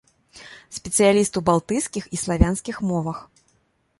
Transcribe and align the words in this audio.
Спецыяліст 0.77 1.33
у 1.41 1.43
балтыйскіх 1.51 2.03
і 2.17 2.19
славянскіх 2.23 2.75
мовах. 2.93 3.23